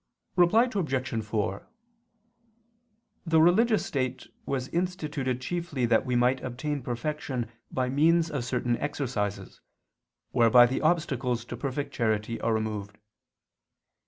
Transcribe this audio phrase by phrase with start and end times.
[0.35, 1.23] Reply Obj.
[1.23, 1.67] 4:
[3.27, 8.77] The religious state was instituted chiefly that we might obtain perfection by means of certain
[8.77, 9.61] exercises,
[10.31, 12.97] whereby the obstacles to perfect charity are removed.